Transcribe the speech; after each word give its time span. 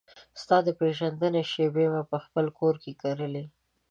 ستا 0.41 0.57
د 0.67 0.69
پیژندنې 0.79 1.41
شیبې 1.51 1.85
مې 1.91 2.03
پخپل 2.11 2.45
کور 2.57 2.75
کې 2.83 2.91
کرلې 3.01 3.45